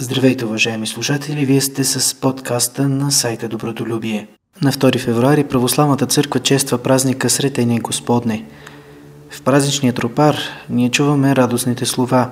Здравейте, 0.00 0.44
уважаеми 0.44 0.86
слушатели! 0.86 1.44
Вие 1.44 1.60
сте 1.60 1.84
с 1.84 2.14
подкаста 2.14 2.88
на 2.88 3.12
сайта 3.12 3.48
Добротолюбие. 3.48 4.26
На 4.62 4.72
2 4.72 4.98
февруари 4.98 5.44
Православната 5.44 6.06
църква 6.06 6.40
чества 6.40 6.78
празника 6.78 7.30
Сретение 7.30 7.78
Господне. 7.78 8.44
В 9.30 9.42
празничния 9.42 9.92
тропар 9.92 10.36
ние 10.70 10.90
чуваме 10.90 11.36
радостните 11.36 11.86
слова 11.86 12.30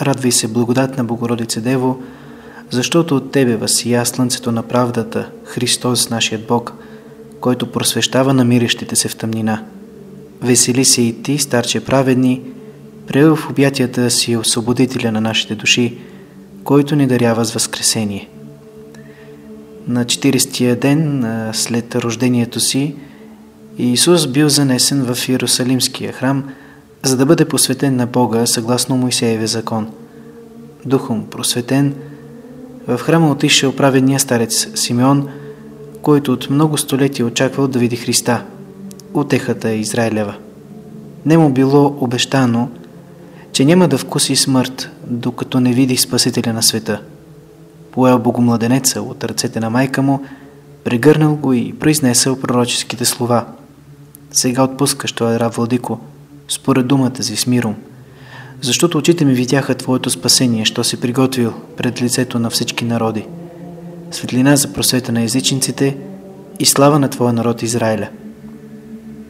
Радвай 0.00 0.32
се, 0.32 0.48
благодатна 0.48 1.04
Богородице 1.04 1.60
Дево, 1.60 2.02
защото 2.70 3.16
от 3.16 3.32
Тебе 3.32 3.56
възсия 3.56 4.06
слънцето 4.06 4.52
на 4.52 4.62
правдата, 4.62 5.30
Христос, 5.44 6.10
нашият 6.10 6.46
Бог, 6.46 6.72
който 7.40 7.72
просвещава 7.72 8.34
намиращите 8.34 8.96
се 8.96 9.08
в 9.08 9.16
тъмнина. 9.16 9.64
Весели 10.42 10.84
се 10.84 11.02
и 11.02 11.22
Ти, 11.22 11.38
старче 11.38 11.84
праведни, 11.84 12.40
приел 13.06 13.36
в 13.36 13.50
обятията 13.50 14.10
си 14.10 14.36
освободителя 14.36 15.12
на 15.12 15.20
нашите 15.20 15.54
души, 15.54 15.98
който 16.64 16.96
ни 16.96 17.06
дарява 17.06 17.44
с 17.44 17.52
възкресение. 17.52 18.28
На 19.88 20.04
40-тия 20.04 20.76
ден 20.76 21.26
след 21.52 21.94
рождението 21.94 22.60
си, 22.60 22.94
Иисус 23.78 24.26
бил 24.26 24.48
занесен 24.48 25.14
в 25.14 25.28
Иерусалимския 25.28 26.12
храм, 26.12 26.44
за 27.02 27.16
да 27.16 27.26
бъде 27.26 27.44
посветен 27.44 27.96
на 27.96 28.06
Бога 28.06 28.46
съгласно 28.46 28.96
Моисеевия 28.96 29.48
закон. 29.48 29.90
Духом 30.86 31.26
просветен, 31.30 31.94
в 32.86 32.98
храма 32.98 33.30
отишъл 33.30 33.72
праведния 33.72 34.20
старец 34.20 34.68
Симеон, 34.74 35.28
който 36.02 36.32
от 36.32 36.50
много 36.50 36.78
столетия 36.78 37.26
очаквал 37.26 37.68
да 37.68 37.78
види 37.78 37.96
Христа, 37.96 38.44
утехата 39.14 39.72
Израилева. 39.72 40.34
Не 41.26 41.38
му 41.38 41.50
било 41.50 41.96
обещано, 42.00 42.68
че 43.54 43.64
няма 43.64 43.88
да 43.88 43.98
вкуси 43.98 44.36
смърт, 44.36 44.90
докато 45.06 45.60
не 45.60 45.72
види 45.72 45.96
Спасителя 45.96 46.52
на 46.52 46.62
света. 46.62 47.00
Поел 47.92 48.18
богомладенеца 48.18 49.02
от 49.02 49.24
ръцете 49.24 49.60
на 49.60 49.70
майка 49.70 50.02
му, 50.02 50.24
прегърнал 50.84 51.36
го 51.36 51.52
и 51.52 51.72
произнесъл 51.72 52.40
пророческите 52.40 53.04
слова. 53.04 53.46
Сега 54.30 54.62
отпускаш, 54.62 55.12
той 55.12 55.38
раб 55.38 55.54
Владико, 55.54 56.00
според 56.48 56.86
думата 56.86 57.22
си 57.22 57.36
с 57.36 57.46
миром, 57.46 57.74
защото 58.60 58.98
очите 58.98 59.24
ми 59.24 59.34
видяха 59.34 59.74
Твоето 59.74 60.10
спасение, 60.10 60.64
що 60.64 60.84
си 60.84 61.00
приготвил 61.00 61.52
пред 61.76 62.02
лицето 62.02 62.38
на 62.38 62.50
всички 62.50 62.84
народи. 62.84 63.26
Светлина 64.10 64.56
за 64.56 64.72
просвета 64.72 65.12
на 65.12 65.22
езичниците 65.22 65.96
и 66.58 66.64
слава 66.64 66.98
на 66.98 67.08
Твоя 67.08 67.32
народ 67.32 67.62
Израиля. 67.62 68.08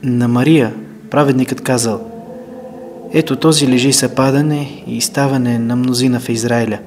На 0.02 0.28
Мария 0.28 0.74
праведникът 1.10 1.60
казал– 1.60 2.10
ето 3.14 3.36
този 3.36 3.68
лежи 3.68 3.92
съпадане 3.92 4.82
и 4.86 5.00
ставане 5.00 5.58
на 5.58 5.76
мнозина 5.76 6.20
в 6.20 6.28
Израиля 6.28 6.78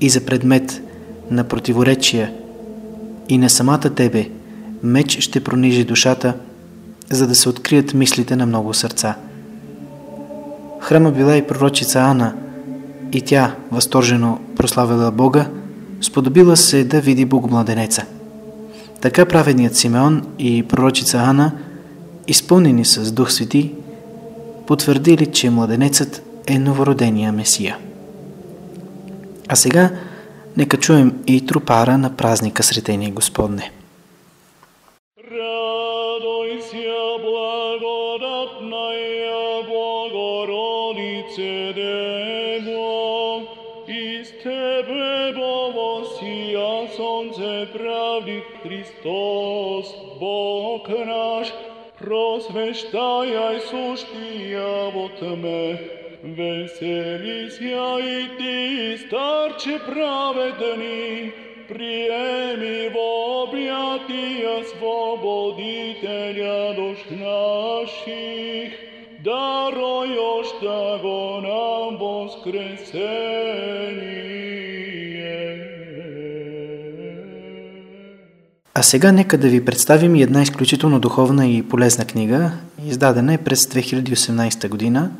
и 0.00 0.08
за 0.08 0.20
предмет 0.20 0.82
на 1.30 1.44
противоречия 1.44 2.32
и 3.28 3.38
на 3.38 3.50
самата 3.50 3.90
тебе 3.94 4.30
меч 4.82 5.20
ще 5.20 5.44
пронижи 5.44 5.84
душата, 5.84 6.34
за 7.10 7.26
да 7.26 7.34
се 7.34 7.48
открият 7.48 7.94
мислите 7.94 8.36
на 8.36 8.46
много 8.46 8.74
сърца. 8.74 9.16
храма 10.80 11.10
била 11.10 11.36
и 11.36 11.46
пророчица 11.46 11.98
Ана, 11.98 12.34
и 13.12 13.20
тя, 13.20 13.54
възторжено 13.72 14.38
прославила 14.56 15.10
Бога, 15.10 15.46
сподобила 16.00 16.56
се 16.56 16.84
да 16.84 17.00
види 17.00 17.24
Богомладенеца. 17.24 18.04
Така 19.00 19.24
праведният 19.24 19.76
Симеон 19.76 20.26
и 20.38 20.62
пророчица 20.62 21.18
Ана, 21.18 21.52
изпълнени 22.28 22.84
с 22.84 23.12
Дух 23.12 23.32
Свети, 23.32 23.72
потвърдили, 24.66 25.32
че 25.32 25.50
младенецът 25.50 26.22
е 26.46 26.58
новородения 26.58 27.32
Месия. 27.32 27.78
А 29.48 29.56
сега 29.56 29.90
нека 30.56 30.76
чуем 30.76 31.12
и 31.26 31.46
тропара 31.46 31.98
на 31.98 32.16
празника 32.16 32.62
Сретение 32.62 33.10
Господне. 33.10 33.72
Солнце 46.96 47.68
правди 47.72 48.42
Христос, 48.62 49.86
Бог 50.20 50.88
наш, 50.88 51.52
просвещаяй 52.06 53.58
сущия 53.68 54.90
во 54.94 55.06
тме, 55.18 55.66
веселись 56.22 57.58
я 57.60 57.98
и 57.98 58.22
ти, 58.38 58.96
старче 59.02 59.80
праведни, 59.88 61.32
приеми 61.68 62.88
в 62.94 62.96
объятия 63.42 64.56
свободителя 64.70 66.60
душ 66.78 66.98
наших, 67.10 68.70
дарой 69.24 70.10
още 70.16 70.95
А 78.78 78.82
сега 78.82 79.12
нека 79.12 79.38
да 79.38 79.48
ви 79.48 79.64
представим 79.64 80.16
и 80.16 80.22
една 80.22 80.42
изключително 80.42 81.00
духовна 81.00 81.46
и 81.46 81.62
полезна 81.62 82.04
книга, 82.04 82.50
издадена 82.86 83.34
е 83.34 83.38
през 83.38 83.66
2018 83.66 84.68
година. 84.68 85.10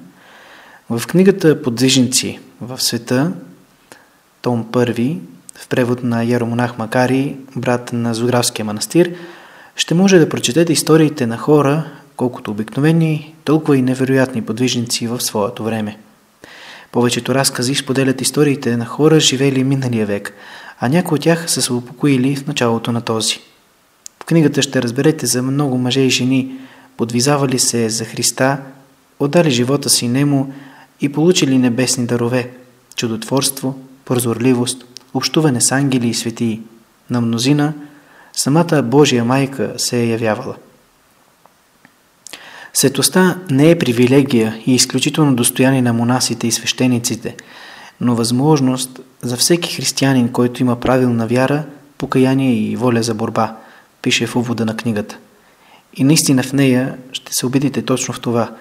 В 0.90 1.02
книгата 1.06 1.62
Подвижници 1.62 2.38
в 2.60 2.82
света, 2.82 3.32
том 4.42 4.64
1, 4.64 5.18
в 5.54 5.68
превод 5.68 6.02
на 6.02 6.22
Яромонах 6.22 6.78
Макари, 6.78 7.36
брат 7.56 7.92
на 7.92 8.14
Зографския 8.14 8.64
манастир, 8.64 9.14
ще 9.76 9.94
може 9.94 10.18
да 10.18 10.28
прочетете 10.28 10.72
историите 10.72 11.26
на 11.26 11.38
хора, 11.38 11.84
колкото 12.16 12.50
обикновени, 12.50 13.34
толкова 13.44 13.76
и 13.76 13.82
невероятни 13.82 14.42
подвижници 14.42 15.06
в 15.06 15.20
своето 15.20 15.64
време. 15.64 15.98
Повечето 16.92 17.34
разкази 17.34 17.74
споделят 17.74 18.20
историите 18.20 18.76
на 18.76 18.86
хора, 18.86 19.20
живели 19.20 19.64
миналия 19.64 20.06
век, 20.06 20.34
а 20.80 20.88
някои 20.88 21.16
от 21.16 21.22
тях 21.22 21.50
са 21.50 21.62
се 21.62 21.72
упокоили 21.72 22.36
в 22.36 22.46
началото 22.46 22.92
на 22.92 23.00
този. 23.00 23.40
В 24.22 24.24
книгата 24.24 24.62
ще 24.62 24.82
разберете 24.82 25.26
за 25.26 25.42
много 25.42 25.78
мъже 25.78 26.00
и 26.00 26.10
жени, 26.10 26.54
подвизавали 26.96 27.58
се 27.58 27.88
за 27.88 28.04
Христа, 28.04 28.58
отдали 29.20 29.50
живота 29.50 29.90
си 29.90 30.08
нему 30.08 30.52
и 31.00 31.12
получили 31.12 31.58
небесни 31.58 32.06
дарове, 32.06 32.50
чудотворство, 32.96 33.78
прозорливост, 34.04 34.84
общуване 35.14 35.60
с 35.60 35.72
ангели 35.72 36.08
и 36.08 36.14
светии. 36.14 36.60
На 37.10 37.20
мнозина 37.20 37.74
самата 38.32 38.82
Божия 38.82 39.24
майка 39.24 39.74
се 39.76 40.00
е 40.00 40.06
явявала. 40.06 40.56
Светостта 42.74 43.38
не 43.50 43.70
е 43.70 43.78
привилегия 43.78 44.60
и 44.66 44.74
изключително 44.74 45.36
достояние 45.36 45.82
на 45.82 45.92
монасите 45.92 46.46
и 46.46 46.52
свещениците, 46.52 47.36
но 48.00 48.14
възможност 48.14 49.00
за 49.22 49.36
всеки 49.36 49.74
християнин, 49.74 50.32
който 50.32 50.62
има 50.62 50.80
правилна 50.80 51.26
вяра, 51.26 51.64
покаяние 51.98 52.54
и 52.54 52.76
воля 52.76 53.02
за 53.02 53.14
борба, 53.14 53.56
пише 54.02 54.26
в 54.26 54.36
увода 54.36 54.64
на 54.64 54.76
книгата. 54.76 55.18
И 55.94 56.04
наистина 56.04 56.42
в 56.42 56.52
нея 56.52 56.98
ще 57.12 57.34
се 57.34 57.46
убедите 57.46 57.82
точно 57.82 58.14
в 58.14 58.20
това, 58.20 58.54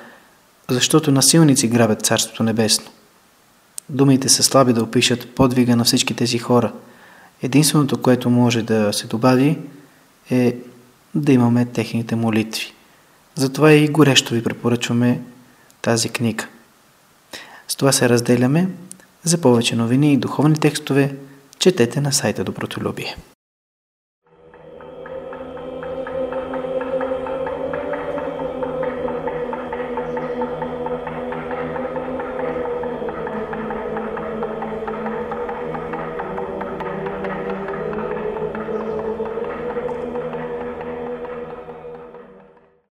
защото 0.70 1.12
насилници 1.12 1.68
грабят 1.68 2.02
Царството 2.02 2.44
Небесно. 2.44 2.92
Думите 3.90 4.30
са 4.30 4.44
слаби 4.44 4.74
да 4.74 4.84
опишат 4.84 5.36
подвига 5.36 5.76
на 5.76 5.84
всички 5.84 6.14
тези 6.14 6.38
хора. 6.38 6.72
Единственото, 7.42 8.02
което 8.02 8.30
може 8.30 8.62
да 8.62 8.94
се 8.94 9.08
добави 9.08 9.58
е 10.32 10.56
да 11.16 11.32
имаме 11.32 11.66
техните 11.66 12.16
молитви. 12.16 12.74
Затова 13.36 13.72
и 13.72 13.88
горещо 13.88 14.34
ви 14.34 14.44
препоръчваме 14.44 15.22
тази 15.82 16.10
книга. 16.10 16.46
С 17.68 17.76
това 17.76 17.92
се 17.92 18.10
разделяме. 18.10 18.70
За 19.26 19.38
повече 19.38 19.76
новини 19.76 20.14
и 20.14 20.18
духовни 20.18 20.56
текстове 20.56 21.16
четете 21.58 22.02
на 22.02 22.12
сайта 22.12 22.44
Добротолюбие. 22.44 23.16